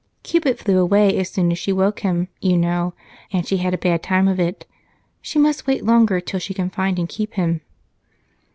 [0.23, 2.95] "Cupid fled away as soon as she woke him, you know,
[3.31, 4.65] and she had a bad time of it.
[5.21, 7.61] She must wait longer till she can find and keep him."